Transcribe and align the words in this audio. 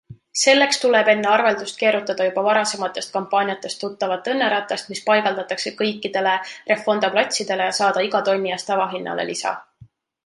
Selleks 0.43 0.77
tuleb 0.83 1.09
enne 1.11 1.27
arveldust 1.33 1.77
keerutada 1.81 2.25
juba 2.29 2.43
varasematest 2.47 3.13
kampaaniatest 3.17 3.81
tuttavat 3.83 4.29
õnneratast, 4.33 4.89
mis 4.95 5.03
paigaldatakse 5.11 5.75
kõikidele 5.83 6.33
Refonda 6.73 7.13
platsidele 7.19 7.69
ja 7.71 7.77
saada 7.83 8.07
iga 8.09 8.25
tonni 8.31 8.57
eest 8.57 8.71
tavahinnale 8.75 9.29
lisa. 9.33 9.55